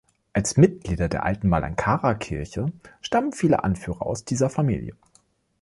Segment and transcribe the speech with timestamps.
[0.33, 2.65] Als Mitglieder der alten Malankara-Kirche
[3.01, 4.95] stammen viele Anführer aus dieser Familie.